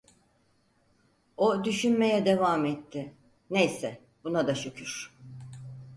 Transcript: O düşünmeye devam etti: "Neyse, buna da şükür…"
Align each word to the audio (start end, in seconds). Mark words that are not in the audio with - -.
O 1.37 1.63
düşünmeye 1.63 2.25
devam 2.25 2.65
etti: 2.65 3.13
"Neyse, 3.49 3.99
buna 4.23 4.47
da 4.47 4.55
şükür…" 4.55 5.11